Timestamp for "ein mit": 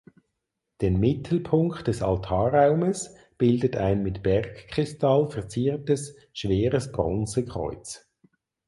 3.77-4.23